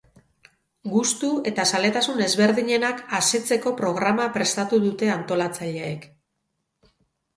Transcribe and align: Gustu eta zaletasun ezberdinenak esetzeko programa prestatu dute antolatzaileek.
Gustu 0.93 1.27
eta 1.51 1.65
zaletasun 1.71 2.23
ezberdinenak 2.27 3.03
esetzeko 3.19 3.75
programa 3.83 4.27
prestatu 4.39 4.81
dute 4.89 5.13
antolatzaileek. 5.17 6.13